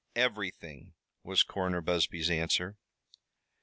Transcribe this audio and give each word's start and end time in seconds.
"Everything," 0.15 0.95
was 1.21 1.43
Coroner 1.43 1.79
Busby's 1.79 2.31
answer. 2.31 2.75